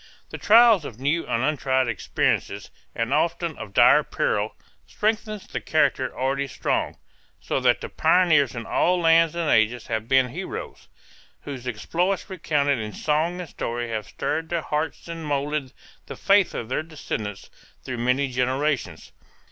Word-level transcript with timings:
The 0.31 0.39
trials 0.39 0.83
of 0.83 0.99
new 0.99 1.27
and 1.27 1.43
untried 1.43 1.87
experiences 1.87 2.71
and 2.95 3.13
often 3.13 3.55
of 3.59 3.71
dire 3.71 4.01
peril 4.01 4.55
strengthen 4.87 5.39
the 5.51 5.61
character 5.61 6.11
already 6.17 6.47
strong, 6.47 6.97
so 7.39 7.59
that 7.59 7.81
the 7.81 7.87
pioneers 7.89 8.55
in 8.55 8.65
all 8.65 8.99
lands 8.99 9.35
and 9.35 9.47
ages 9.47 9.85
have 9.85 10.07
been 10.07 10.29
heroes 10.29 10.87
whose 11.41 11.67
exploits 11.67 12.31
recounted 12.31 12.79
in 12.79 12.93
song 12.93 13.39
and 13.41 13.49
story 13.51 13.89
have 13.91 14.07
stirred 14.07 14.49
the 14.49 14.63
hearts 14.63 15.07
and 15.07 15.23
molded 15.23 15.71
the 16.07 16.15
faith 16.15 16.55
of 16.55 16.67
their 16.67 16.81
descendants 16.81 17.51
through 17.83 17.99
many 17.99 18.27
generations. 18.27 19.11